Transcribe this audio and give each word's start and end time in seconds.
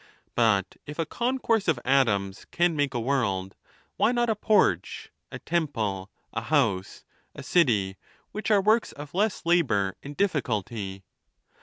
But 0.33 0.77
if 0.87 0.97
a 0.97 1.05
concourse 1.05 1.67
of 1.67 1.79
atoms 1.85 2.45
can 2.49 2.75
make 2.75 2.95
a 2.95 2.99
world, 2.99 3.55
why 3.97 4.11
not 4.11 4.31
a 4.31 4.35
porch, 4.35 5.11
a 5.31 5.37
temple, 5.37 6.09
a 6.33 6.41
house, 6.41 7.05
a 7.35 7.43
city, 7.43 7.97
which 8.31 8.49
are 8.49 8.61
works 8.63 8.93
of 8.93 9.13
less 9.13 9.43
labor 9.45 9.95
and 10.01 10.17
difficulty 10.17 11.03